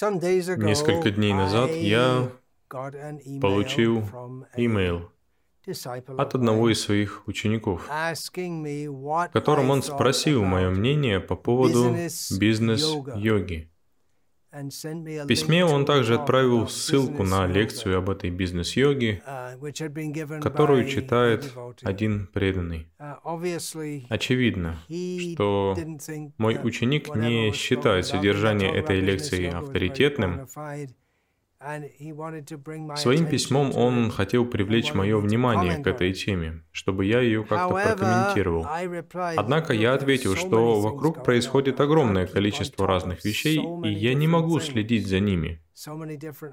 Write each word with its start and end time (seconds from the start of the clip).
Несколько 0.00 1.12
дней 1.12 1.32
назад 1.32 1.70
я 1.70 2.32
получил 3.40 4.00
имейл 4.56 5.12
от 6.18 6.34
одного 6.34 6.70
из 6.70 6.80
своих 6.80 7.28
учеников, 7.28 7.86
в 7.88 9.28
котором 9.32 9.70
он 9.70 9.82
спросил 9.84 10.42
мое 10.42 10.70
мнение 10.70 11.20
по 11.20 11.36
поводу 11.36 11.94
бизнес-йоги. 12.38 13.70
В 14.54 15.26
письме 15.26 15.64
он 15.64 15.84
также 15.84 16.14
отправил 16.14 16.68
ссылку 16.68 17.24
на 17.24 17.44
лекцию 17.46 17.98
об 17.98 18.08
этой 18.08 18.30
бизнес-йоге, 18.30 19.20
uh, 19.26 20.40
которую 20.40 20.86
читает 20.88 21.52
один 21.82 22.28
преданный. 22.28 22.86
Uh, 23.00 24.06
Очевидно, 24.08 24.78
что 25.32 25.76
мой 26.38 26.60
ученик 26.62 27.16
не 27.16 27.50
считает 27.52 28.06
содержание 28.06 28.72
этой 28.72 29.00
лекции 29.00 29.46
авторитетным, 29.46 30.46
Своим 32.96 33.26
письмом 33.26 33.74
он 33.74 34.10
хотел 34.10 34.44
привлечь 34.44 34.92
мое 34.92 35.18
внимание 35.18 35.82
к 35.82 35.86
этой 35.86 36.12
теме, 36.12 36.62
чтобы 36.72 37.06
я 37.06 37.20
ее 37.20 37.42
как-то 37.44 37.74
прокомментировал. 37.74 38.66
Однако 39.36 39.72
я 39.72 39.94
ответил, 39.94 40.36
что 40.36 40.80
вокруг 40.80 41.24
происходит 41.24 41.80
огромное 41.80 42.26
количество 42.26 42.86
разных 42.86 43.24
вещей, 43.24 43.60
и 43.82 43.88
я 43.88 44.14
не 44.14 44.28
могу 44.28 44.60
следить 44.60 45.06
за 45.06 45.20
ними. 45.20 45.62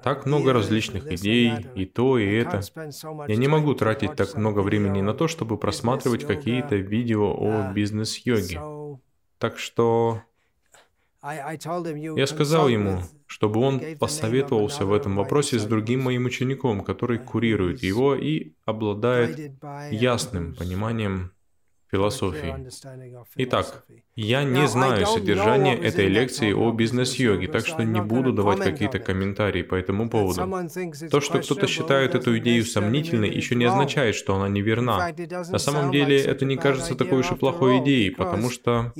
Так 0.02 0.26
много 0.26 0.52
различных 0.52 1.06
идей, 1.12 1.52
и 1.74 1.84
то, 1.84 2.18
и 2.18 2.26
это. 2.32 2.60
Я 3.28 3.36
не 3.36 3.48
могу 3.48 3.74
тратить 3.74 4.16
так 4.16 4.34
много 4.34 4.60
времени 4.60 5.02
на 5.02 5.14
то, 5.14 5.28
чтобы 5.28 5.58
просматривать 5.58 6.26
какие-то 6.26 6.76
видео 6.76 7.32
о 7.32 7.72
бизнес-йоге. 7.72 8.60
Так 9.38 9.58
что 9.58 10.22
я 11.22 12.26
сказал 12.26 12.68
ему, 12.68 13.02
чтобы 13.42 13.58
он 13.58 13.82
посоветовался 13.98 14.84
в 14.84 14.92
этом 14.92 15.16
вопросе 15.16 15.58
с 15.58 15.64
другим 15.64 16.02
моим 16.02 16.26
учеником, 16.26 16.84
который 16.84 17.18
курирует 17.18 17.82
его 17.82 18.14
и 18.14 18.52
обладает 18.64 19.60
ясным 19.90 20.54
пониманием 20.54 21.32
философии. 21.92 22.54
Итак, 23.36 23.84
я 24.16 24.44
не 24.44 24.66
знаю 24.66 25.06
содержание 25.06 25.76
этой 25.76 26.08
лекции 26.08 26.52
о 26.52 26.72
бизнес-йоге, 26.72 27.48
так 27.48 27.66
что 27.66 27.84
не 27.84 28.00
буду 28.00 28.32
давать 28.32 28.60
какие-то 28.60 28.98
комментарии 28.98 29.62
по 29.62 29.74
этому 29.74 30.08
поводу. 30.08 30.40
То, 31.10 31.20
что 31.20 31.40
кто-то 31.40 31.66
считает 31.66 32.14
эту 32.14 32.38
идею 32.38 32.64
сомнительной, 32.64 33.30
еще 33.30 33.54
не 33.54 33.66
означает, 33.66 34.14
что 34.14 34.34
она 34.36 34.48
неверна. 34.48 35.14
На 35.50 35.58
самом 35.58 35.92
деле, 35.92 36.18
это 36.20 36.44
не 36.44 36.56
кажется 36.56 36.94
такой 36.94 37.20
уж 37.20 37.30
и 37.32 37.34
плохой 37.34 37.78
идеей, 37.78 38.10
потому 38.10 38.50
что 38.50 38.92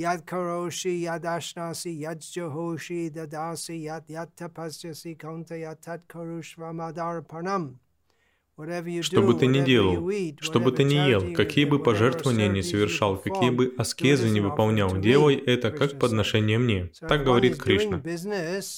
что 9.01 9.21
бы 9.23 9.33
ты 9.33 9.47
ни 9.47 9.65
делал, 9.65 10.11
что 10.39 10.59
бы 10.59 10.71
ты 10.71 10.83
ни 10.83 10.93
ел, 10.93 11.33
какие 11.33 11.65
бы 11.65 11.81
пожертвования 11.81 12.47
ни 12.47 12.61
совершал, 12.61 13.17
какие 13.17 13.49
бы 13.49 13.73
аскезы 13.77 14.29
ни 14.29 14.39
выполнял, 14.39 14.95
делай 14.95 15.35
это 15.35 15.71
как 15.71 15.97
подношение 15.97 16.59
мне. 16.59 16.91
Так 16.99 17.23
говорит 17.23 17.57
Кришна. 17.57 18.01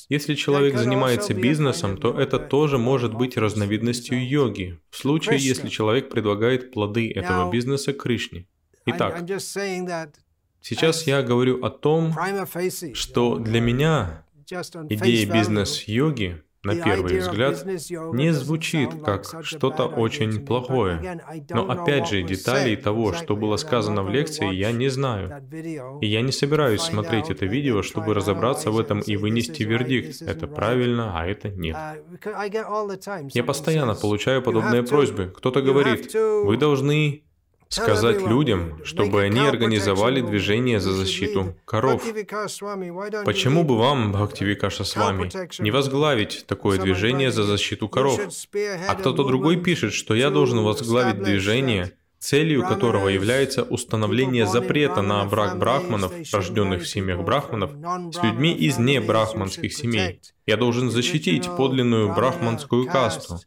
Если 0.07 0.35
человек 0.35 0.77
занимается 0.77 1.33
бизнесом, 1.33 1.97
то 1.97 2.17
это 2.17 2.39
тоже 2.39 2.77
может 2.77 3.13
быть 3.13 3.35
разновидностью 3.35 4.25
йоги, 4.25 4.79
в 4.89 4.97
случае, 4.97 5.39
если 5.39 5.67
человек 5.67 6.09
предлагает 6.09 6.71
плоды 6.71 7.11
этого 7.11 7.51
бизнеса 7.51 7.91
Кришне. 7.91 8.47
Итак, 8.85 9.25
сейчас 10.61 11.07
я 11.07 11.21
говорю 11.21 11.65
о 11.65 11.69
том, 11.69 12.15
что 12.93 13.39
для 13.39 13.59
меня 13.59 14.25
идея 14.89 15.31
бизнес-йоги 15.31 16.41
на 16.65 16.75
первый 16.75 17.19
взгляд, 17.19 17.65
не 18.13 18.31
звучит 18.33 18.89
как 19.03 19.43
что-то 19.43 19.85
очень 19.85 20.45
плохое. 20.45 21.21
Но 21.49 21.69
опять 21.69 22.09
же, 22.09 22.23
деталей 22.23 22.75
того, 22.75 23.13
что 23.13 23.35
было 23.35 23.57
сказано 23.57 24.03
в 24.03 24.09
лекции, 24.09 24.53
я 24.53 24.71
не 24.71 24.89
знаю. 24.89 25.43
И 26.01 26.07
я 26.07 26.21
не 26.21 26.31
собираюсь 26.31 26.81
смотреть 26.81 27.29
это 27.29 27.45
видео, 27.45 27.81
чтобы 27.81 28.13
разобраться 28.13 28.71
в 28.71 28.79
этом 28.79 28.99
и 28.99 29.15
вынести 29.15 29.63
вердикт. 29.63 30.21
Это 30.21 30.47
правильно, 30.47 31.19
а 31.19 31.25
это 31.25 31.49
нет. 31.49 31.77
Я 33.33 33.43
постоянно 33.43 33.95
получаю 33.95 34.41
подобные 34.41 34.83
просьбы. 34.83 35.33
Кто-то 35.35 35.61
говорит, 35.61 36.13
вы 36.13 36.57
должны 36.57 37.23
сказать 37.69 38.21
людям, 38.21 38.79
чтобы 38.83 39.23
они 39.23 39.39
организовали 39.39 40.21
движение 40.21 40.79
за 40.79 40.91
защиту 40.91 41.55
коров. 41.65 42.03
Почему 43.25 43.63
бы 43.63 43.77
вам, 43.77 44.11
Бхактивикаша 44.11 44.83
с 44.83 44.95
вами, 44.95 45.31
не 45.61 45.71
возглавить 45.71 46.45
такое 46.47 46.79
движение 46.79 47.31
за 47.31 47.43
защиту 47.43 47.89
коров? 47.89 48.21
А 48.87 48.95
кто-то 48.95 49.23
другой 49.23 49.57
пишет, 49.57 49.93
что 49.93 50.15
я 50.15 50.29
должен 50.29 50.63
возглавить 50.63 51.21
движение, 51.21 51.91
целью 52.19 52.63
которого 52.63 53.09
является 53.09 53.63
установление 53.63 54.47
запрета 54.47 55.01
на 55.01 55.23
брак 55.25 55.59
брахманов, 55.59 56.11
рожденных 56.33 56.83
в 56.83 56.87
семьях 56.87 57.21
брахманов, 57.21 57.71
с 58.13 58.23
людьми 58.23 58.53
из 58.53 58.77
небрахманских 58.77 59.73
семей. 59.73 60.21
Я 60.47 60.57
должен 60.57 60.89
защитить 60.89 61.47
подлинную 61.57 62.13
брахманскую 62.13 62.87
касту. 62.87 63.39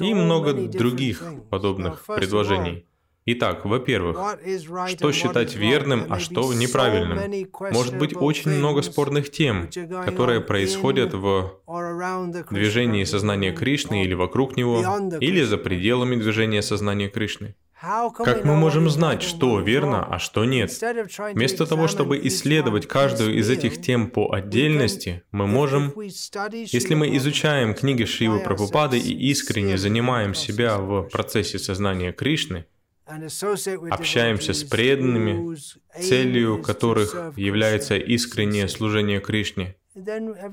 И 0.00 0.14
много 0.14 0.54
других 0.54 1.22
подобных 1.50 2.04
предложений. 2.06 2.86
Итак, 3.26 3.64
во-первых, 3.66 4.16
что 4.88 5.12
считать 5.12 5.54
верным, 5.54 6.06
а 6.08 6.18
что 6.18 6.52
неправильным? 6.54 7.46
Может 7.72 7.98
быть 7.98 8.16
очень 8.16 8.50
много 8.50 8.82
спорных 8.82 9.30
тем, 9.30 9.68
которые 10.04 10.40
происходят 10.40 11.12
в 11.12 11.60
движении 12.50 13.04
сознания 13.04 13.52
Кришны 13.52 14.04
или 14.04 14.14
вокруг 14.14 14.56
него, 14.56 14.82
или 15.20 15.42
за 15.42 15.58
пределами 15.58 16.16
движения 16.16 16.62
сознания 16.62 17.08
Кришны. 17.08 17.54
Как 17.80 18.44
мы 18.44 18.56
можем 18.56 18.90
знать, 18.90 19.22
что 19.22 19.60
верно, 19.60 20.04
а 20.04 20.18
что 20.18 20.44
нет? 20.44 20.70
Вместо 21.32 21.66
того, 21.66 21.88
чтобы 21.88 22.20
исследовать 22.24 22.86
каждую 22.86 23.38
из 23.38 23.48
этих 23.48 23.80
тем 23.80 24.10
по 24.10 24.32
отдельности, 24.32 25.22
мы 25.30 25.46
можем, 25.46 25.92
если 25.98 26.94
мы 26.94 27.16
изучаем 27.16 27.74
книги 27.74 28.04
Шивы 28.04 28.40
Прабхупады 28.40 28.98
и 28.98 29.30
искренне 29.30 29.78
занимаем 29.78 30.34
себя 30.34 30.76
в 30.78 31.04
процессе 31.04 31.58
сознания 31.58 32.12
Кришны, 32.12 32.66
общаемся 33.90 34.52
с 34.52 34.64
преданными, 34.64 35.56
целью 36.00 36.62
которых 36.62 37.36
является 37.36 37.96
искреннее 37.96 38.68
служение 38.68 39.20
Кришне, 39.20 39.76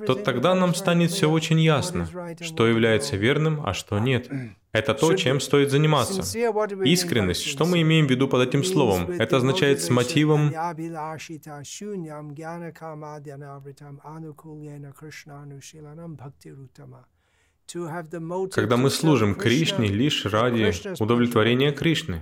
то 0.06 0.16
тогда 0.16 0.56
нам 0.56 0.74
станет 0.74 1.12
все 1.12 1.30
очень 1.30 1.60
ясно, 1.60 2.08
что 2.42 2.68
является 2.68 3.18
верным, 3.18 3.62
а 3.66 3.74
что 3.74 4.00
нет. 4.00 4.30
Это 4.72 4.94
то, 4.94 5.14
чем 5.16 5.40
стоит 5.40 5.72
заниматься. 5.72 6.22
Искренность, 6.84 7.44
что 7.44 7.66
мы 7.66 7.82
имеем 7.82 8.08
в 8.08 8.10
виду 8.10 8.28
под 8.28 8.48
этим 8.48 8.64
словом? 8.64 9.10
Это 9.12 9.38
означает 9.38 9.82
с 9.82 9.90
мотивом 9.90 10.52
когда 18.52 18.78
мы 18.78 18.90
служим 18.90 19.36
Кришне 19.36 19.88
лишь 19.88 20.26
ради 20.26 20.74
удовлетворения 21.02 21.72
Кришны, 21.72 22.22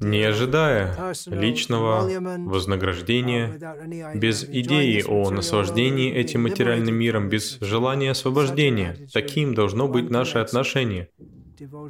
не 0.00 0.22
ожидая 0.22 1.14
личного 1.26 2.08
вознаграждения, 2.38 4.14
без 4.14 4.44
идеи 4.44 5.02
о 5.06 5.30
наслаждении 5.30 6.12
этим 6.12 6.42
материальным 6.42 6.94
миром, 6.94 7.28
без 7.28 7.58
желания 7.60 8.10
освобождения. 8.10 9.08
Таким 9.12 9.54
должно 9.54 9.88
быть 9.88 10.10
наше 10.10 10.38
отношение. 10.38 11.08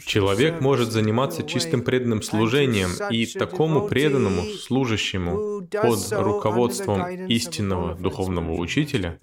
Человек 0.05 0.61
может 0.61 0.91
заниматься 0.93 1.43
чистым 1.43 1.83
преданным 1.83 2.23
служением, 2.23 2.91
и 3.11 3.27
такому 3.27 3.89
преданному 3.89 4.43
служащему 4.45 5.63
под 5.71 6.13
руководством 6.13 7.07
истинного 7.27 7.95
духовного 7.95 8.53
учителя 8.53 9.19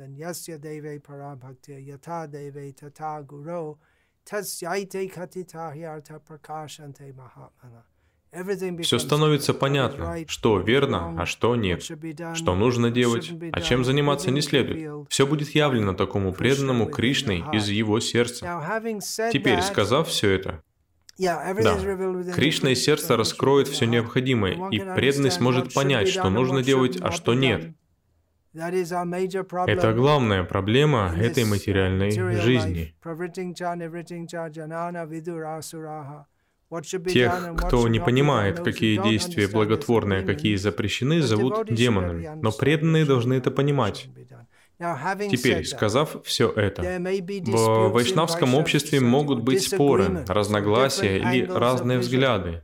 все 8.83 8.99
становится 8.99 9.53
понятно, 9.53 10.17
что 10.27 10.59
верно, 10.59 11.15
а 11.19 11.25
что 11.25 11.55
нет, 11.55 11.81
что 11.81 12.55
нужно 12.55 12.91
делать, 12.91 13.31
а 13.51 13.61
чем 13.61 13.83
заниматься 13.83 14.29
не 14.31 14.41
следует. 14.41 15.09
Все 15.09 15.25
будет 15.25 15.49
явлено 15.49 15.93
такому 15.93 16.31
преданному 16.31 16.85
Кришной 16.87 17.43
из 17.53 17.69
его 17.69 17.99
сердца. 17.99 18.81
Теперь, 19.33 19.61
сказав 19.61 20.07
все 20.09 20.31
это, 20.31 20.61
да, 21.17 22.33
Кришна 22.33 22.71
из 22.71 22.83
сердца 22.83 23.17
раскроет 23.17 23.67
все 23.67 23.85
необходимое, 23.85 24.69
и 24.69 24.79
преданный 24.79 25.31
сможет 25.31 25.73
понять, 25.73 26.07
что 26.07 26.29
нужно 26.29 26.63
делать, 26.63 26.97
а 27.01 27.11
что 27.11 27.33
нет. 27.33 27.73
Это 28.53 29.93
главная 29.93 30.43
проблема 30.43 31.13
этой 31.15 31.45
материальной 31.45 32.11
жизни. 32.11 32.95
Тех, 37.11 37.55
кто 37.57 37.87
не 37.87 37.99
понимает, 37.99 38.59
какие 38.59 39.01
действия 39.01 39.47
благотворные, 39.47 40.21
какие 40.23 40.55
запрещены, 40.55 41.21
зовут 41.21 41.65
демонами. 41.73 42.31
Но 42.41 42.51
преданные 42.51 43.05
должны 43.05 43.33
это 43.33 43.51
понимать. 43.51 44.07
Теперь, 44.77 45.65
сказав 45.65 46.17
все 46.23 46.49
это, 46.49 46.81
в 46.81 47.89
вайшнавском 47.89 48.55
обществе 48.55 49.01
могут 49.01 49.41
быть 49.41 49.63
споры, 49.63 50.23
разногласия 50.27 51.17
или 51.17 51.45
разные 51.45 51.99
взгляды 51.99 52.63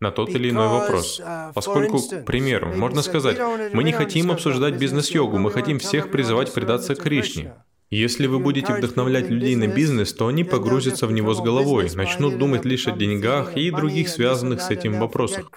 на 0.00 0.10
тот 0.10 0.28
или 0.30 0.50
иной 0.50 0.68
вопрос. 0.68 1.20
uh, 1.20 1.52
Поскольку, 1.54 1.98
к 2.00 2.24
примеру, 2.24 2.74
можно 2.74 3.02
сказать, 3.02 3.38
мы 3.72 3.82
не 3.82 3.92
хотим 3.92 4.30
обсуждать 4.30 4.74
бизнес-йогу, 4.74 5.38
мы 5.38 5.50
хотим 5.50 5.78
всех 5.78 6.10
призывать 6.10 6.52
предаться 6.52 6.94
Кришне. 6.94 7.54
Если 7.90 8.26
вы 8.26 8.40
будете 8.40 8.74
вдохновлять 8.74 9.30
людей 9.30 9.54
на 9.54 9.68
бизнес, 9.68 10.12
то 10.12 10.26
они 10.26 10.42
погрузятся 10.42 11.06
в 11.06 11.12
него 11.12 11.34
с 11.34 11.40
головой, 11.40 11.88
начнут 11.94 12.36
думать 12.36 12.64
лишь 12.64 12.88
о 12.88 12.92
деньгах 12.92 13.56
и 13.56 13.70
других 13.70 14.08
связанных 14.08 14.60
с 14.60 14.70
этим 14.70 14.98
вопросах. 14.98 15.52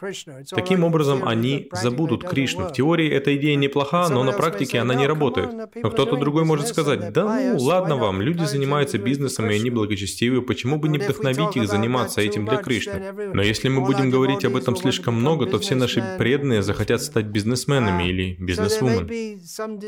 Таким 0.52 0.84
образом, 0.84 1.28
они 1.28 1.70
забудут 1.72 2.24
Кришну. 2.24 2.68
В 2.68 2.74
теории 2.74 3.10
эта 3.10 3.36
идея 3.36 3.56
неплоха, 3.56 4.10
но 4.10 4.24
на 4.24 4.34
практике 4.34 4.78
она 4.78 4.94
не 4.94 5.08
работает. 5.08 5.50
Но 5.76 5.90
кто-то 5.90 6.18
другой 6.18 6.46
может 6.46 6.68
сказать, 6.68 7.14
да 7.14 7.54
ну, 7.54 7.58
ладно 7.64 7.96
вам, 7.96 8.22
люди 8.22 8.44
занимаются 8.44 9.00
бизнесом 9.00 9.50
и 9.50 9.56
они 9.56 9.72
благочестивы, 9.72 10.44
почему 10.44 10.78
бы 10.78 10.88
не 10.88 11.00
вдохновить 11.00 11.58
их 11.58 11.68
заниматься 11.68 12.22
этим 12.22 12.46
для 12.46 12.58
Кришны? 12.58 13.12
Но 13.34 13.42
если 13.42 13.70
мы 13.70 13.82
будем 13.82 14.12
говорить 14.12 14.46
об 14.46 14.56
этом 14.56 14.76
слишком 14.76 15.16
много, 15.16 15.48
то 15.48 15.58
все 15.58 15.74
наши 15.74 16.04
преданные 16.20 16.62
захотят 16.62 17.02
стать 17.02 17.26
бизнесменами 17.26 18.08
или 18.08 18.36
бизнесвумен. 18.40 19.40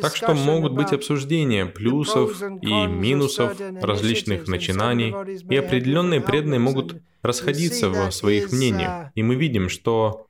Так 0.02 0.16
что 0.16 0.34
могут 0.34 0.74
быть 0.74 0.92
обсуждения 0.92 1.68
плюсов, 1.68 2.31
и 2.62 2.88
минусов 2.88 3.60
различных 3.82 4.48
начинаний, 4.48 5.14
и 5.50 5.56
определенные 5.56 6.22
преданные 6.22 6.60
могут 6.60 7.02
расходиться 7.22 7.90
в 7.90 8.12
своих 8.12 8.52
мнениях. 8.52 9.12
И 9.16 9.24
мы 9.24 9.36
видим, 9.36 9.70
что 9.70 10.28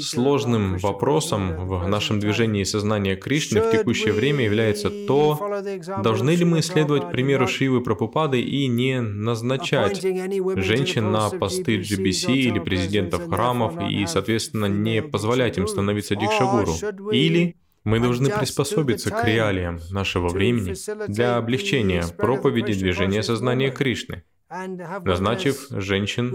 Сложным 0.00 0.78
вопросом 0.78 1.68
в 1.68 1.86
нашем 1.86 2.18
движении 2.18 2.64
сознания 2.64 3.14
Кришны 3.14 3.60
в 3.60 3.70
текущее 3.70 4.12
время 4.12 4.44
является 4.44 4.90
то, 4.90 5.62
должны 6.02 6.30
ли 6.30 6.44
мы 6.44 6.60
следовать 6.60 7.12
примеру 7.12 7.46
Шивы 7.46 7.82
Прабхупады 7.82 8.40
и 8.40 8.66
не 8.66 9.00
назначать 9.00 10.02
женщин 10.02 11.12
на 11.12 11.30
посты 11.30 11.78
GBC 11.78 12.32
или 12.32 12.58
президентов 12.58 13.28
храмов 13.28 13.74
и, 13.88 14.04
соответственно, 14.06 14.66
не 14.66 15.02
позволять 15.02 15.56
им 15.56 15.68
становиться 15.68 16.16
дикшагуру. 16.16 16.72
Или 17.12 17.54
мы 17.84 18.00
должны 18.00 18.30
приспособиться 18.30 19.10
к 19.10 19.24
реалиям 19.24 19.80
нашего 19.90 20.28
времени 20.28 20.74
для 21.08 21.36
облегчения 21.36 22.04
проповеди 22.16 22.74
движения 22.74 23.22
сознания 23.22 23.70
Кришны, 23.70 24.24
назначив 24.48 25.66
женщин 25.70 26.30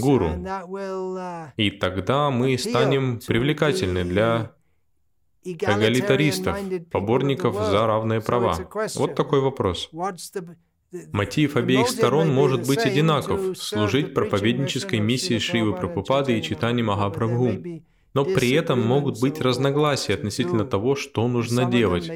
гуру. 0.00 0.30
И 1.56 1.70
тогда 1.70 2.30
мы 2.30 2.56
станем 2.58 3.20
привлекательны 3.26 4.04
для 4.04 4.52
эгалитаристов, 5.44 6.58
поборников 6.90 7.54
за 7.54 7.86
равные 7.86 8.20
права. 8.20 8.58
Вот 8.96 9.14
такой 9.14 9.40
вопрос. 9.40 9.90
Мотив 11.12 11.56
обеих 11.56 11.88
сторон 11.88 12.32
может 12.32 12.66
быть 12.66 12.78
одинаков– 12.78 13.58
служить 13.58 14.14
проповеднической 14.14 15.00
миссии 15.00 15.38
Шивы 15.38 15.74
Прабхупады 15.74 16.38
и 16.38 16.42
читания 16.42 16.84
Махапрабху. 16.84 17.82
Но 18.16 18.24
при 18.24 18.52
этом 18.52 18.80
могут 18.80 19.20
быть 19.20 19.42
разногласия 19.42 20.14
относительно 20.14 20.64
того, 20.64 20.96
что 20.96 21.28
нужно 21.28 21.66
делать. 21.66 22.08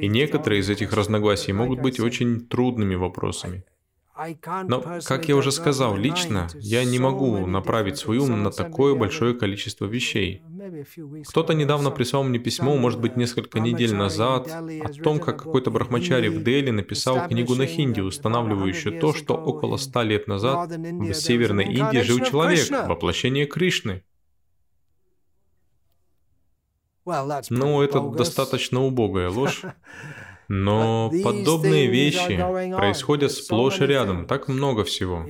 И 0.00 0.06
некоторые 0.06 0.60
из 0.60 0.70
этих 0.70 0.92
разногласий 0.92 1.52
могут 1.52 1.80
быть 1.80 1.98
очень 1.98 2.46
трудными 2.46 2.94
вопросами. 2.94 3.64
Но, 4.68 4.84
как 5.04 5.28
я 5.28 5.34
уже 5.34 5.50
сказал, 5.50 5.96
лично 5.96 6.46
я 6.54 6.84
не 6.84 7.00
могу 7.00 7.46
направить 7.48 7.96
свой 7.96 8.18
ум 8.18 8.44
на 8.44 8.52
такое 8.52 8.94
большое 8.94 9.34
количество 9.34 9.86
вещей. 9.86 10.40
Кто-то 11.26 11.54
недавно 11.54 11.90
прислал 11.90 12.22
мне 12.22 12.38
письмо, 12.38 12.76
может 12.76 13.00
быть, 13.00 13.16
несколько 13.16 13.58
недель 13.58 13.96
назад, 13.96 14.46
о 14.48 15.02
том, 15.02 15.18
как 15.18 15.42
какой-то 15.42 15.72
брахмачари 15.72 16.28
в 16.28 16.44
Дели 16.44 16.70
написал 16.70 17.26
книгу 17.26 17.56
на 17.56 17.66
хинди, 17.66 18.00
устанавливающую 18.00 19.00
то, 19.00 19.12
что 19.12 19.34
около 19.34 19.78
ста 19.78 20.04
лет 20.04 20.28
назад 20.28 20.70
в 20.70 21.12
Северной 21.12 21.64
Индии 21.64 22.02
жил 22.02 22.20
человек, 22.20 22.70
воплощение 22.86 23.46
Кришны. 23.46 24.04
Ну, 27.50 27.82
это 27.82 28.00
достаточно 28.00 28.84
убогая 28.84 29.30
ложь. 29.30 29.62
Но 30.48 31.12
подобные 31.22 31.86
вещи 31.86 32.36
происходят 32.74 33.30
сплошь 33.30 33.80
и 33.80 33.86
рядом, 33.86 34.26
так 34.26 34.48
много 34.48 34.82
всего. 34.82 35.24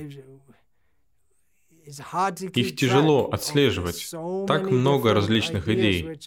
Их 2.55 2.75
тяжело 2.75 3.29
отслеживать, 3.31 4.11
так 4.47 4.71
много 4.71 5.13
различных 5.13 5.67
идей. 5.67 6.17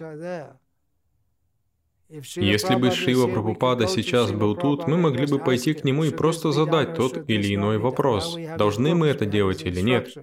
Если 2.36 2.76
бы 2.76 2.90
Шива 2.90 3.26
Прабхупада 3.26 3.88
сейчас 3.88 4.30
был 4.30 4.54
тут, 4.54 4.86
мы 4.86 4.96
могли 4.96 5.26
бы 5.26 5.38
пойти 5.38 5.74
к 5.74 5.84
нему 5.84 6.04
и 6.04 6.10
просто 6.10 6.52
задать 6.52 6.94
тот 6.94 7.28
или 7.28 7.54
иной 7.54 7.78
вопрос. 7.78 8.36
Должны 8.56 8.94
мы 8.94 9.08
это 9.08 9.26
делать 9.26 9.62
или 9.62 9.80
нет? 9.80 10.14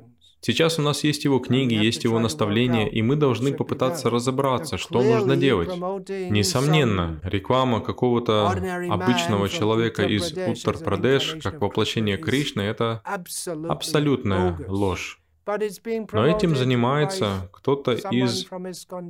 Сейчас 0.44 0.80
у 0.80 0.82
нас 0.82 1.04
есть 1.04 1.24
его 1.24 1.38
книги, 1.38 1.76
есть 1.76 2.04
его 2.04 2.18
наставления, 2.18 2.88
и 2.88 3.04
мы 3.04 3.16
должны 3.16 3.54
попытаться 3.54 4.10
разобраться, 4.10 4.78
что 4.78 5.04
нужно 5.04 5.38
делать. 5.38 5.70
Несомненно, 6.10 7.20
реклама 7.24 7.80
какого-то 7.80 8.50
обычного 8.90 9.50
человека 9.50 10.04
из 10.04 10.34
Уттар-Прадеш 10.34 11.42
как 11.44 11.62
воплощение 11.62 12.18
Кришны– 12.18 12.62
это 12.64 13.04
абсолютная 13.06 14.58
ложь. 14.68 15.22
Но 15.46 16.26
этим 16.26 16.56
занимается 16.56 17.50
кто-то 17.54 17.94
из 17.94 18.48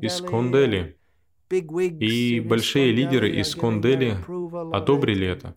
Искондели. 0.01 0.98
И 1.50 2.39
большие 2.39 2.92
лидеры 2.92 3.30
из 3.30 3.56
Кондели 3.56 4.18
одобрили 4.74 5.28
это. 5.28 5.56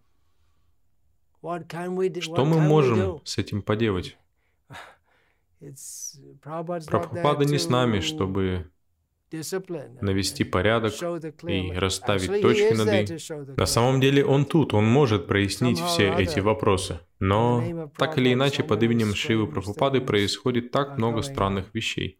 Что 2.20 2.44
мы 2.44 2.60
можем 2.60 3.20
с 3.24 3.38
этим 3.38 3.62
поделать? 3.62 4.16
Прабхупада 6.42 7.44
не 7.44 7.58
с 7.58 7.68
нами, 7.68 8.00
чтобы 8.00 8.70
навести 10.00 10.44
порядок 10.44 10.92
и 11.46 11.72
расставить 11.72 12.40
точки 12.40 12.72
над 12.74 13.10
«и». 13.10 13.54
На 13.56 13.66
самом 13.66 14.00
деле 14.00 14.24
он 14.24 14.44
тут, 14.44 14.74
он 14.74 14.86
может 14.86 15.26
прояснить 15.26 15.80
все 15.80 16.14
эти 16.14 16.40
вопросы. 16.40 17.00
Но 17.18 17.90
так 17.96 18.18
или 18.18 18.32
иначе 18.32 18.62
под 18.62 18.82
именем 18.82 19.14
Шивы 19.14 19.46
Прабхупады 19.46 20.00
происходит 20.00 20.70
так 20.70 20.98
много 20.98 21.22
странных 21.22 21.66
вещей. 21.74 22.18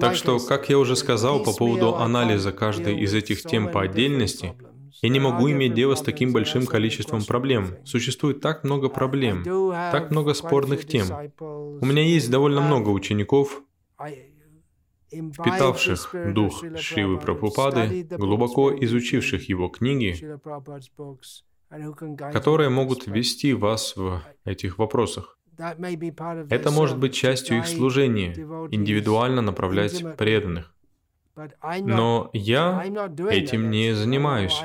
Так 0.00 0.14
что, 0.14 0.38
как 0.38 0.70
я 0.70 0.78
уже 0.78 0.96
сказал 0.96 1.42
по 1.42 1.52
поводу 1.52 1.96
анализа 1.96 2.52
каждой 2.52 2.98
из 3.00 3.12
этих 3.12 3.42
тем 3.42 3.70
по 3.70 3.82
отдельности, 3.82 4.54
я 5.02 5.08
не 5.08 5.20
могу 5.20 5.50
иметь 5.50 5.74
дело 5.74 5.94
с 5.94 6.02
таким 6.02 6.32
большим 6.32 6.66
количеством 6.66 7.24
проблем. 7.24 7.76
Существует 7.84 8.40
так 8.40 8.64
много 8.64 8.88
проблем, 8.88 9.44
так 9.92 10.10
много 10.10 10.34
спорных 10.34 10.86
тем. 10.86 11.06
У 11.40 11.84
меня 11.84 12.02
есть 12.02 12.30
довольно 12.30 12.60
много 12.60 12.90
учеников, 12.90 13.62
впитавших 15.10 16.14
дух 16.32 16.64
Шривы 16.78 17.18
Прабхупады, 17.18 18.06
глубоко 18.10 18.72
изучивших 18.84 19.48
его 19.48 19.68
книги, 19.68 20.38
которые 22.32 22.70
могут 22.70 23.06
ввести 23.06 23.54
вас 23.54 23.96
в 23.96 24.22
этих 24.44 24.78
вопросах. 24.78 25.38
Это 25.58 26.70
может 26.70 26.98
быть 26.98 27.14
частью 27.14 27.58
их 27.58 27.66
служения, 27.66 28.34
индивидуально 28.70 29.40
направлять 29.42 30.04
преданных. 30.16 30.75
Но 31.82 32.30
я 32.32 32.84
этим 33.30 33.70
не 33.70 33.94
занимаюсь. 33.94 34.58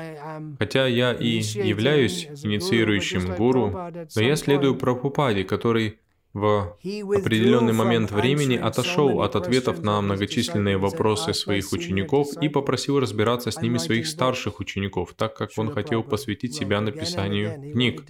Хотя 0.58 0.86
я 0.86 1.12
и 1.12 1.40
являюсь 1.40 2.26
инициирующим 2.26 3.34
гуру, 3.34 3.70
но 4.14 4.22
я 4.22 4.36
следую 4.36 4.76
Прабхупаде, 4.76 5.44
который 5.44 5.98
в 6.34 6.78
определенный 6.82 7.74
момент 7.74 8.10
времени 8.10 8.56
отошел 8.56 9.20
от 9.22 9.36
ответов 9.36 9.82
на 9.82 10.00
многочисленные 10.00 10.78
вопросы 10.78 11.34
своих 11.34 11.72
учеников 11.72 12.28
и 12.40 12.48
попросил 12.48 13.00
разбираться 13.00 13.50
с 13.50 13.60
ними 13.60 13.78
своих 13.78 14.06
старших 14.06 14.60
учеников, 14.60 15.12
так 15.14 15.36
как 15.36 15.50
он 15.56 15.70
хотел 15.70 16.02
посвятить 16.02 16.54
себя 16.54 16.80
написанию 16.80 17.72
книг. 17.72 18.04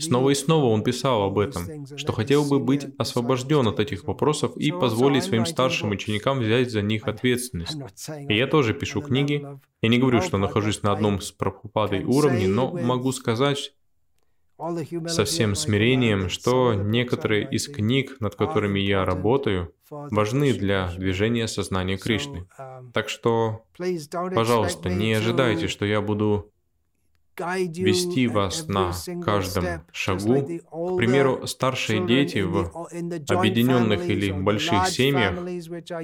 Снова 0.00 0.30
и 0.30 0.34
снова 0.34 0.66
он 0.66 0.82
писал 0.82 1.22
об 1.22 1.38
этом, 1.38 1.86
что 1.96 2.12
хотел 2.12 2.44
бы 2.44 2.58
быть 2.58 2.86
освобожден 2.98 3.68
от 3.68 3.78
этих 3.78 4.04
вопросов 4.04 4.56
и 4.56 4.72
позволить 4.72 5.24
своим 5.24 5.46
старшим 5.46 5.90
ученикам 5.90 6.40
взять 6.40 6.70
за 6.70 6.82
них 6.82 7.06
ответственность. 7.06 7.78
И 8.28 8.36
я 8.36 8.46
тоже 8.46 8.74
пишу 8.74 9.02
книги. 9.02 9.46
Я 9.80 9.88
не 9.88 9.98
говорю, 9.98 10.20
что 10.20 10.38
нахожусь 10.38 10.82
на 10.82 10.92
одном 10.92 11.20
с 11.20 11.30
Прабхупадой 11.30 12.02
уровне, 12.02 12.48
но 12.48 12.72
могу 12.72 13.12
сказать, 13.12 13.72
со 15.06 15.24
всем 15.24 15.54
смирением, 15.54 16.28
что 16.28 16.74
некоторые 16.74 17.48
из 17.48 17.68
книг, 17.68 18.16
над 18.20 18.34
которыми 18.34 18.80
я 18.80 19.04
работаю, 19.04 19.72
важны 19.90 20.52
для 20.52 20.90
движения 20.96 21.46
сознания 21.46 21.96
Кришны. 21.96 22.46
Так 22.92 23.08
что, 23.08 23.64
пожалуйста, 24.34 24.90
не 24.90 25.14
ожидайте, 25.14 25.68
что 25.68 25.84
я 25.86 26.00
буду 26.00 26.52
вести 27.38 28.26
вас 28.26 28.66
на 28.66 28.92
каждом 29.24 29.82
шагу. 29.92 30.42
К 30.42 30.96
примеру, 30.96 31.46
старшие 31.46 32.04
дети 32.06 32.38
в 32.38 32.72
объединенных 33.28 34.08
или 34.08 34.32
больших 34.32 34.88
семьях, 34.88 35.36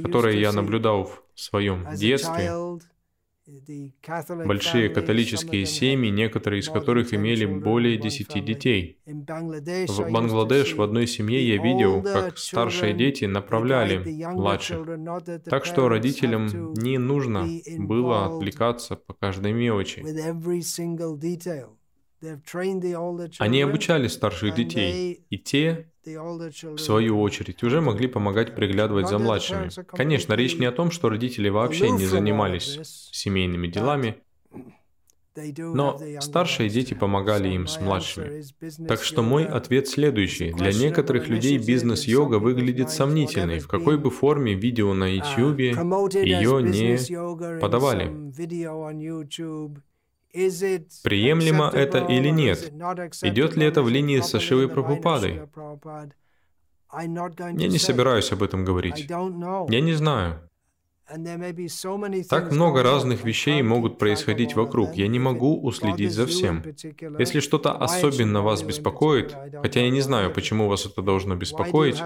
которые 0.02 0.40
я 0.40 0.52
наблюдал 0.52 1.04
в 1.04 1.40
своем 1.40 1.86
детстве, 1.96 2.52
Большие 4.46 4.88
католические 4.88 5.66
семьи, 5.66 6.08
некоторые 6.08 6.60
из 6.60 6.68
которых 6.68 7.12
имели 7.12 7.44
более 7.44 7.98
десяти 7.98 8.40
детей. 8.40 8.98
В 9.06 10.10
Бангладеш 10.10 10.74
в 10.74 10.80
одной 10.80 11.06
семье 11.06 11.46
я 11.46 11.62
видел, 11.62 12.02
как 12.02 12.38
старшие 12.38 12.94
дети 12.94 13.26
направляли 13.26 14.24
младших. 14.32 14.86
Так 15.44 15.66
что 15.66 15.88
родителям 15.88 16.72
не 16.74 16.96
нужно 16.98 17.46
было 17.78 18.26
отвлекаться 18.26 18.96
по 18.96 19.12
каждой 19.12 19.52
мелочи. 19.52 20.02
Они 23.38 23.62
обучали 23.62 24.08
старших 24.08 24.54
детей, 24.54 25.24
и 25.30 25.38
те, 25.38 25.90
в 26.04 26.78
свою 26.78 27.20
очередь, 27.20 27.62
уже 27.62 27.80
могли 27.80 28.06
помогать 28.06 28.54
приглядывать 28.54 29.08
за 29.08 29.18
младшими. 29.18 29.70
Конечно, 29.96 30.34
речь 30.34 30.58
не 30.58 30.66
о 30.66 30.72
том, 30.72 30.90
что 30.90 31.08
родители 31.08 31.48
вообще 31.48 31.90
не 31.90 32.06
занимались 32.06 33.08
семейными 33.12 33.68
делами, 33.68 34.22
но 35.58 36.00
старшие 36.20 36.68
дети 36.68 36.94
помогали 36.94 37.48
им 37.48 37.66
с 37.66 37.80
младшими. 37.80 38.44
Так 38.86 39.02
что 39.02 39.22
мой 39.22 39.44
ответ 39.44 39.88
следующий. 39.88 40.52
Для 40.52 40.72
некоторых 40.72 41.28
людей 41.28 41.58
бизнес-йога 41.58 42.38
выглядит 42.38 42.90
сомнительной, 42.90 43.58
в 43.58 43.68
какой 43.68 43.98
бы 43.98 44.10
форме 44.10 44.54
видео 44.54 44.94
на 44.94 45.06
YouTube 45.12 45.58
ее 45.58 46.62
не 46.62 47.60
подавали. 47.60 48.12
Приемлемо 51.02 51.70
это 51.72 51.98
или 51.98 52.28
нет? 52.28 52.72
Идет 53.22 53.56
ли 53.56 53.66
это 53.66 53.82
в 53.82 53.88
линии 53.88 54.20
с 54.20 54.38
Шивой 54.40 54.68
Прабхупадой? 54.68 55.42
Я 56.92 57.68
не 57.68 57.78
собираюсь 57.78 58.32
об 58.32 58.42
этом 58.42 58.64
говорить. 58.64 59.06
Я 59.08 59.80
не 59.80 59.94
знаю. 59.94 60.48
Так 62.30 62.50
много 62.50 62.82
разных 62.82 63.24
вещей 63.24 63.62
могут 63.62 63.98
происходить 63.98 64.54
вокруг, 64.56 64.94
я 64.94 65.06
не 65.06 65.18
могу 65.18 65.60
уследить 65.60 66.12
за 66.12 66.26
всем. 66.26 66.62
Если 67.18 67.40
что-то 67.40 67.72
особенно 67.72 68.40
вас 68.42 68.62
беспокоит, 68.62 69.36
хотя 69.62 69.80
я 69.80 69.90
не 69.90 70.00
знаю, 70.00 70.32
почему 70.32 70.66
вас 70.66 70.86
это 70.86 71.02
должно 71.02 71.36
беспокоить, 71.36 72.00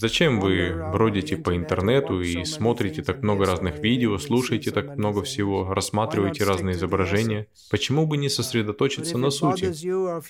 зачем 0.00 0.40
вы 0.40 0.74
бродите 0.92 1.36
по 1.36 1.54
интернету 1.54 2.22
и 2.22 2.44
смотрите 2.44 3.02
так 3.02 3.22
много 3.22 3.44
разных 3.44 3.80
видео, 3.80 4.16
слушаете 4.18 4.70
так 4.70 4.96
много 4.96 5.22
всего, 5.22 5.74
рассматриваете 5.74 6.44
разные 6.44 6.74
изображения, 6.74 7.46
почему 7.70 8.06
бы 8.06 8.16
не 8.16 8.30
сосредоточиться 8.30 9.18
на 9.18 9.30
сути? 9.30 9.72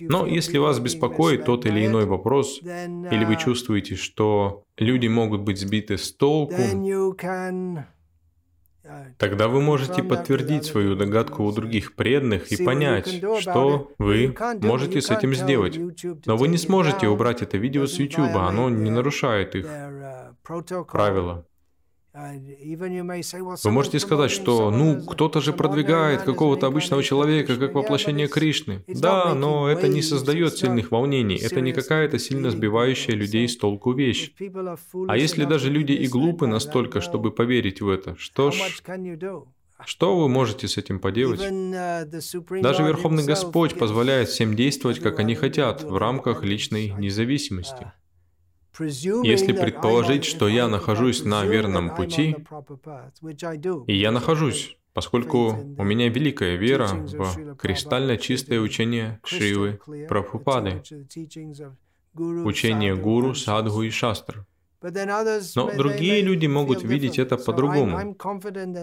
Но 0.03 0.27
если 0.27 0.59
вас 0.59 0.81
беспокоит 0.81 1.45
тот 1.45 1.67
или 1.67 1.87
иной 1.87 2.05
вопрос, 2.05 2.61
или 2.62 3.25
вы 3.25 3.37
чувствуете, 3.37 3.95
что 3.95 4.65
люди 4.77 5.07
могут 5.07 5.43
быть 5.43 5.59
сбиты 5.59 5.99
с 5.99 6.12
толку, 6.12 6.57
Тогда 9.19 9.49
вы 9.49 9.61
можете 9.61 10.03
подтвердить 10.03 10.65
свою 10.65 10.97
догадку 10.97 11.45
у 11.45 11.53
других 11.53 11.95
преданных 11.95 12.51
и 12.53 12.65
понять, 12.65 13.23
что 13.41 13.93
вы 13.99 14.35
можете 14.63 15.01
с 15.01 15.11
этим 15.11 15.35
сделать. 15.35 15.79
Но 16.27 16.37
вы 16.37 16.49
не 16.49 16.59
сможете 16.59 17.09
убрать 17.09 17.43
это 17.43 17.59
видео 17.59 17.87
с 17.87 17.99
YouTube, 17.99 18.35
оно 18.37 18.71
не 18.71 18.91
нарушает 18.91 19.55
их 19.55 19.67
правила. 20.91 21.47
Вы 22.12 23.71
можете 23.71 24.00
сказать, 24.00 24.31
что, 24.33 24.71
ну, 24.71 25.00
кто-то 25.02 25.40
же 25.40 25.52
продвигает 25.52 26.23
какого-то 26.23 26.67
обычного 26.67 27.02
человека 27.02 27.57
как 27.57 27.75
воплощение 27.75 28.26
Кришны. 28.26 28.85
Да, 28.88 29.35
но 29.35 29.69
это 29.69 29.87
не 29.87 30.02
создает 30.02 30.57
сильных 30.57 30.90
волнений, 30.90 31.37
это 31.37 31.61
не 31.61 31.73
какая-то 31.73 32.19
сильно 32.19 32.50
сбивающая 32.50 33.14
людей 33.14 33.49
с 33.49 33.57
толку 33.57 33.93
вещь. 33.93 34.33
А 35.09 35.17
если 35.17 35.45
даже 35.45 35.71
люди 35.71 35.93
и 35.93 36.09
глупы 36.09 36.47
настолько, 36.47 37.00
чтобы 37.00 37.31
поверить 37.31 37.81
в 37.81 37.88
это, 37.88 38.17
что 38.19 38.50
ж, 38.50 38.83
что 39.87 40.17
вы 40.17 40.29
можете 40.29 40.69
с 40.69 40.76
этим 40.76 40.99
поделать? 40.99 41.40
Даже 41.40 42.83
Верховный 42.83 43.25
Господь 43.25 43.79
позволяет 43.79 44.29
всем 44.29 44.55
действовать, 44.57 44.99
как 44.99 45.21
они 45.21 45.35
хотят, 45.35 45.83
в 45.83 45.97
рамках 45.97 46.43
личной 46.45 46.93
независимости. 46.99 47.93
Если 48.81 49.53
предположить, 49.53 50.25
что 50.25 50.49
я 50.49 50.69
нахожусь 50.69 51.25
на 51.25 51.45
верном 51.45 51.95
пути, 51.95 52.37
и 53.87 53.95
я 53.95 54.11
нахожусь, 54.11 54.77
поскольку 54.93 55.51
у 55.79 55.85
меня 55.85 56.09
великая 56.09 56.57
вера 56.57 56.89
в 56.89 57.57
кристально 57.57 58.17
чистое 58.17 58.61
учение 58.61 59.21
Шивы 59.25 59.81
Прабхупады, 60.09 60.83
учение 62.15 62.97
Гуру, 62.97 63.35
Садху 63.35 63.83
и 63.83 63.91
Шастр. 63.91 64.47
Но 64.83 65.71
другие 65.77 66.23
люди 66.23 66.47
могут 66.47 66.83
видеть 66.83 67.19
это 67.19 67.37
по-другому. 67.37 68.17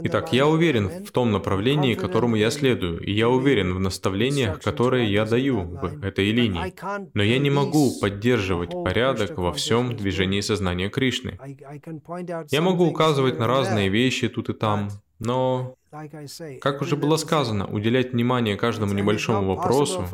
Итак, 0.04 0.34
я 0.34 0.48
уверен 0.48 1.06
в 1.06 1.12
том 1.12 1.32
направлении, 1.32 1.96
которому 1.96 2.36
я 2.36 2.52
следую, 2.52 3.00
и 3.00 3.12
я 3.12 3.30
уверен 3.30 3.74
в 3.74 3.80
наставлениях, 3.80 4.62
которые 4.62 5.12
я 5.12 5.26
даю 5.26 5.62
в 5.62 6.04
этой 6.04 6.32
линии. 6.32 6.74
Но 7.14 7.24
я 7.24 7.40
не 7.40 7.50
могу 7.50 8.00
поддерживать 8.00 8.72
порядок 8.72 9.38
во 9.38 9.52
всем 9.54 9.96
движении 9.96 10.42
сознания 10.42 10.90
Кришны. 10.90 11.40
Я 12.52 12.62
могу 12.62 12.86
указывать 12.86 13.40
на 13.40 13.48
разные 13.48 13.90
вещи 13.90 14.28
тут 14.28 14.50
и 14.50 14.54
там, 14.54 14.90
но 15.20 15.77
как 16.62 16.82
уже 16.82 16.96
было 16.96 17.18
сказано, 17.18 17.66
уделять 17.68 18.12
внимание 18.14 18.58
каждому 18.58 18.94
небольшому 18.94 19.56
вопросу, 19.56 20.06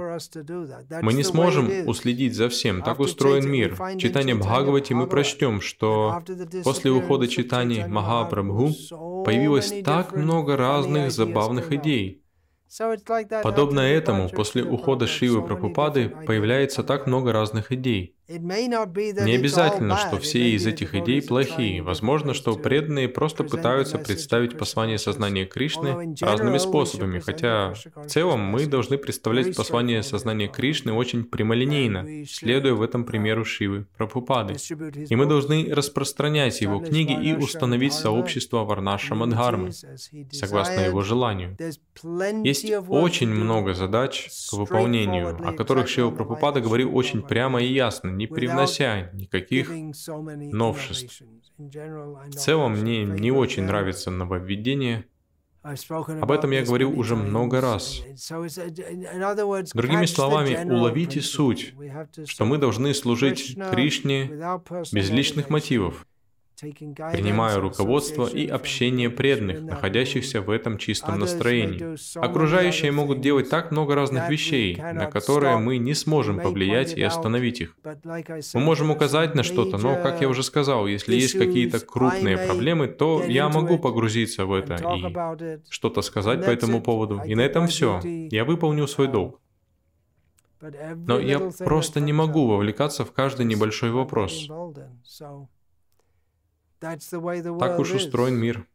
мы 1.02 1.14
не 1.14 1.24
сможем 1.24 1.88
уследить 1.88 2.36
за 2.36 2.50
всем, 2.50 2.82
так 2.82 3.00
устроен 3.00 3.50
мир. 3.50 3.76
Читание 3.98 4.36
Бхагавати 4.36 4.94
мы 4.94 5.08
прочтем, 5.08 5.62
что 5.62 6.22
после 6.64 6.92
ухода 6.92 7.28
читаний 7.28 7.86
Махапрабху 7.86 9.24
появилось 9.26 9.74
так 9.84 10.16
много 10.16 10.58
разных 10.58 11.12
забавных 11.12 11.72
идей, 11.72 12.24
Подобно 13.44 13.82
этому, 13.82 14.30
после 14.30 14.64
ухода 14.64 15.06
Шивы 15.06 15.46
Прабхупады 15.46 16.10
появляется 16.26 16.84
так 16.84 17.06
много 17.06 17.32
разных 17.32 17.72
идей. 17.72 18.16
Не 18.30 19.36
обязательно, 19.36 19.98
что 19.98 20.18
все 20.18 20.52
из 20.52 20.66
этих 20.66 20.96
идей 20.96 21.22
плохие. 21.22 21.82
Возможно, 21.82 22.34
что 22.34 22.56
преданные 22.56 23.10
просто 23.10 23.44
пытаются 23.44 23.98
представить 23.98 24.58
послание 24.58 24.98
сознания 24.98 25.46
Кришны 25.46 26.16
разными 26.22 26.58
способами, 26.58 27.20
хотя 27.20 27.74
в 27.96 28.08
целом 28.08 28.40
мы 28.40 28.66
должны 28.66 28.98
представлять 28.98 29.56
послание 29.56 30.04
сознания 30.04 30.48
Кришны 30.48 30.94
очень 30.94 31.26
прямолинейно, 31.26 32.26
следуя 32.26 32.74
в 32.74 32.82
этом 32.82 33.04
примеру 33.04 33.44
Шивы 33.44 33.88
Прабхупады. 33.98 34.56
И 35.10 35.16
мы 35.16 35.26
должны 35.26 35.74
распространять 35.74 36.62
его 36.62 36.80
книги 36.80 37.12
и 37.12 37.36
установить 37.36 37.94
сообщество 37.94 38.64
Варнаша 38.64 39.16
Мадхармы, 39.16 39.72
согласно 40.32 40.80
его 40.80 41.02
желанию. 41.02 41.58
Есть 42.44 42.72
очень 42.88 43.30
много 43.30 43.74
задач 43.74 44.30
к 44.50 44.54
выполнению, 44.54 45.38
о 45.46 45.52
которых 45.52 45.90
Шива 45.90 46.12
Прабхупада 46.12 46.62
говорил 46.62 46.96
очень 46.96 47.22
прямо 47.22 47.62
и 47.62 47.74
ясно, 47.74 48.13
не 48.18 48.28
привнося 48.28 49.10
никаких 49.14 49.70
новшеств. 49.70 51.22
В 51.58 52.32
целом 52.32 52.80
мне 52.80 53.04
не 53.04 53.32
очень 53.32 53.64
нравится 53.64 54.12
нововведение. 54.12 55.06
Об 55.64 56.32
этом 56.32 56.52
я 56.52 56.64
говорил 56.64 56.98
уже 56.98 57.16
много 57.16 57.62
раз. 57.62 58.02
Другими 59.74 60.06
словами, 60.06 60.70
уловите 60.70 61.22
суть, 61.22 61.74
что 62.26 62.46
мы 62.46 62.58
должны 62.58 62.94
служить 62.94 63.56
Кришне 63.72 64.30
без 64.92 65.10
личных 65.10 65.50
мотивов, 65.50 66.06
принимая 66.64 67.60
руководство 67.60 68.28
и 68.28 68.48
общение 68.48 69.10
преданных, 69.10 69.62
находящихся 69.62 70.42
в 70.42 70.50
этом 70.50 70.78
чистом 70.78 71.20
настроении. 71.20 72.18
Окружающие 72.18 72.92
могут 72.92 73.22
делать 73.22 73.50
так 73.50 73.72
много 73.72 73.96
разных 73.96 74.30
вещей, 74.30 74.76
на 74.78 75.08
которые 75.08 75.58
мы 75.58 75.78
не 75.78 75.94
сможем 75.94 76.40
повлиять 76.40 76.94
и 76.94 77.02
остановить 77.02 77.62
их. 77.62 77.76
Мы 78.54 78.60
можем 78.60 78.92
указать 78.92 79.36
на 79.36 79.44
что-то, 79.44 79.78
но, 79.78 79.96
как 79.96 80.22
я 80.22 80.30
уже 80.30 80.44
сказал, 80.44 80.88
если 80.88 81.16
есть 81.16 81.38
какие-то 81.38 81.80
крупные 81.80 82.38
проблемы, 82.38 82.88
то 82.88 83.24
я 83.24 83.50
могу 83.50 83.78
погрузиться 83.78 84.46
в 84.46 84.54
это 84.54 84.76
и 84.76 85.60
что-то 85.70 86.02
сказать 86.02 86.46
по 86.46 86.50
этому 86.50 86.82
поводу. 86.82 87.22
И 87.26 87.36
на 87.36 87.42
этом 87.42 87.68
все. 87.68 88.00
Я 88.04 88.46
выполнил 88.46 88.88
свой 88.88 89.08
долг. 89.08 89.40
Но 90.96 91.20
я 91.20 91.40
просто 91.60 92.00
не 92.00 92.14
могу 92.14 92.48
вовлекаться 92.48 93.04
в 93.04 93.12
каждый 93.12 93.46
небольшой 93.46 93.92
вопрос. 93.92 94.48
Так 97.60 97.80
уж 97.80 97.92
устроен 97.94 98.36
мир. 98.36 98.68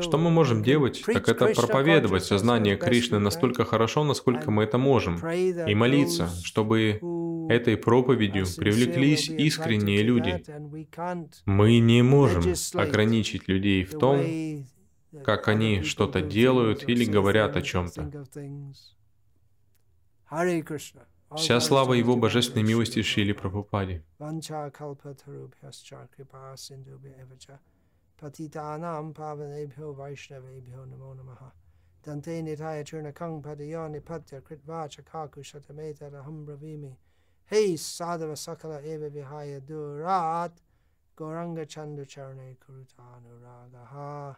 Что 0.00 0.18
мы 0.18 0.30
можем 0.30 0.62
делать, 0.62 1.02
так 1.04 1.28
это 1.28 1.46
проповедовать 1.46 2.24
сознание 2.24 2.76
Кришны 2.76 3.18
настолько 3.18 3.64
хорошо, 3.64 4.04
насколько 4.04 4.52
мы 4.52 4.62
это 4.62 4.78
можем, 4.78 5.16
и 5.16 5.74
молиться, 5.74 6.28
чтобы 6.44 7.00
этой 7.48 7.76
проповедью 7.76 8.46
привлеклись 8.56 9.28
искренние 9.28 10.02
люди. 10.02 10.44
Мы 11.44 11.78
не 11.80 12.02
можем 12.02 12.54
ограничить 12.74 13.48
людей 13.48 13.84
в 13.84 13.98
том, 13.98 14.64
как 15.24 15.48
они 15.48 15.82
что-то 15.82 16.20
делают 16.20 16.88
или 16.88 17.04
говорят 17.04 17.56
о 17.56 17.62
чем-то. 17.62 18.10
Вся 21.36 21.60
слава 21.60 21.94
Его 21.94 22.16
божественной 22.16 22.62
милости 22.62 23.02
Шили 23.02 23.32
Прабхупаде. 23.32 24.02
Patitanam 28.22 29.12
pavanebhyo 29.12 29.94
vaishnavebhyo 29.94 30.86
namo 30.86 31.14
namaha. 31.14 31.52
Dante 32.04 32.40
nitaya 32.40 32.84
churnakang 32.84 33.42
padayo 33.42 33.88
nipatya 33.88 34.40
kritva 34.40 34.88
chakaku 34.88 35.42
shatameta 35.42 36.08
raham 36.08 36.46
bravimi. 36.46 36.96
Hey 37.46 37.74
sadhava 37.74 38.36
sakala 38.36 38.80
eva 38.84 39.10
vihaya 39.10 39.60
durat 39.60 40.52
goranga 41.16 41.66
chandu 41.66 42.06
charne 42.06 42.56
kurutanuragaha. 42.62 44.36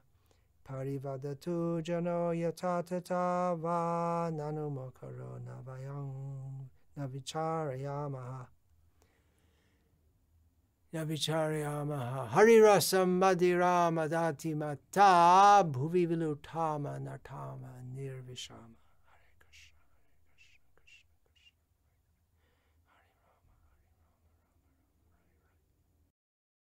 Parivadatu 0.66 1.82
jano 1.82 2.32
yatatata 2.32 3.54
va 3.60 4.30
nanumakaro 4.32 5.40
navayang 5.44 6.68
navicharayamaha. 6.96 8.46
Navicharayamaha. 10.92 12.28
Harirasam 12.28 13.18
madhirama 13.18 14.08
dati 14.08 14.54
mata 14.54 15.64
bhuvi 15.64 16.06
vilutama 16.06 16.98
natama 16.98 17.82
nirvishama. 17.94 18.83